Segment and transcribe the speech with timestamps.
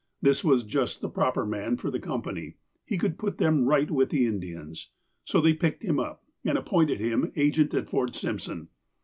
[0.19, 3.91] This was just the proper man for the Com pany: he could put them right
[3.91, 4.89] with the Indians.
[5.25, 8.69] So they picked him up, and appointed him agent at Fort Simpson.